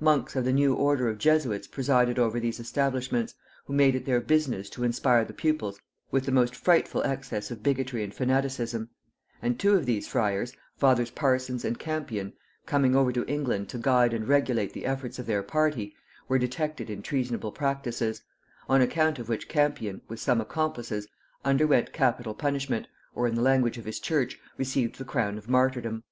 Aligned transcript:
Monks 0.00 0.34
of 0.34 0.44
the 0.44 0.52
new 0.52 0.74
order 0.74 1.08
of 1.08 1.18
Jesuits 1.18 1.68
presided 1.68 2.18
over 2.18 2.40
these 2.40 2.58
establishments, 2.58 3.36
who 3.66 3.72
made 3.72 3.94
it 3.94 4.04
their 4.06 4.20
business 4.20 4.68
to 4.70 4.82
inspire 4.82 5.24
the 5.24 5.32
pupils 5.32 5.80
with 6.10 6.26
the 6.26 6.32
most 6.32 6.56
frightful 6.56 7.00
excess 7.04 7.48
of 7.52 7.62
bigotry 7.62 8.02
and 8.02 8.12
fanaticism; 8.12 8.90
and 9.40 9.60
two 9.60 9.76
of 9.76 9.86
these 9.86 10.08
friars, 10.08 10.52
fathers 10.76 11.12
Parsons 11.12 11.64
and 11.64 11.78
Campion, 11.78 12.32
coming 12.66 12.96
over 12.96 13.12
to 13.12 13.24
England 13.26 13.68
to 13.68 13.78
guide 13.78 14.12
and 14.12 14.26
regulate 14.26 14.72
the 14.72 14.84
efforts 14.84 15.20
of 15.20 15.26
their 15.26 15.44
party, 15.44 15.94
were 16.26 16.40
detected 16.40 16.90
in 16.90 17.00
treasonable 17.00 17.52
practices; 17.52 18.22
on 18.68 18.82
account 18.82 19.20
of 19.20 19.28
which 19.28 19.46
Campion, 19.48 20.00
with 20.08 20.18
some 20.18 20.40
accomplices, 20.40 21.06
underwent 21.44 21.92
capital 21.92 22.34
punishment, 22.34 22.88
or, 23.14 23.28
in 23.28 23.36
the 23.36 23.42
language 23.42 23.78
of 23.78 23.84
his 23.84 24.00
church, 24.00 24.40
received 24.58 24.98
the 24.98 25.04
crown 25.04 25.38
of 25.38 25.48
martyrdom. 25.48 26.02